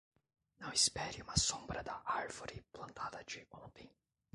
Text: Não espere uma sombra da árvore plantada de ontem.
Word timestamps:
Não 0.59 0.73
espere 0.73 1.21
uma 1.21 1.37
sombra 1.37 1.83
da 1.83 2.01
árvore 2.07 2.65
plantada 2.73 3.23
de 3.23 3.47
ontem. 3.51 3.87